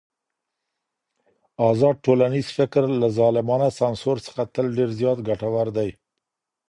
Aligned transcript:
ازاد 1.69 1.95
ټولنيز 2.05 2.47
فکر 2.57 2.83
له 3.01 3.07
ظالمانه 3.19 3.69
سانسور 3.79 4.17
څخه 4.27 4.41
تل 4.53 4.65
ډېر 4.77 4.89
زيات 4.99 5.19
ګټور 5.27 5.67
دی. 5.77 5.89